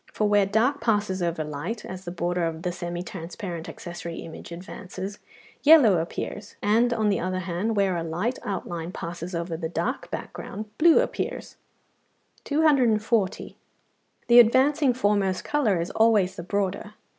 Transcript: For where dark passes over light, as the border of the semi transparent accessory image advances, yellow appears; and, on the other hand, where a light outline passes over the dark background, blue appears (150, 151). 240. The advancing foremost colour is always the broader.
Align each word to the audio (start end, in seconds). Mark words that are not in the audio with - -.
For 0.11 0.27
where 0.27 0.47
dark 0.47 0.81
passes 0.81 1.21
over 1.21 1.43
light, 1.43 1.85
as 1.85 2.05
the 2.05 2.11
border 2.11 2.45
of 2.45 2.63
the 2.63 2.71
semi 2.71 3.03
transparent 3.03 3.69
accessory 3.69 4.15
image 4.21 4.51
advances, 4.51 5.19
yellow 5.61 5.99
appears; 5.99 6.55
and, 6.59 6.91
on 6.91 7.09
the 7.09 7.19
other 7.19 7.41
hand, 7.41 7.75
where 7.75 7.95
a 7.95 8.03
light 8.03 8.39
outline 8.43 8.91
passes 8.91 9.35
over 9.35 9.55
the 9.55 9.69
dark 9.69 10.09
background, 10.09 10.75
blue 10.79 11.01
appears 11.01 11.55
(150, 12.49 12.95
151). 12.95 13.27
240. 13.29 13.57
The 14.25 14.39
advancing 14.39 14.93
foremost 14.95 15.43
colour 15.43 15.79
is 15.79 15.91
always 15.91 16.35
the 16.35 16.41
broader. 16.41 16.95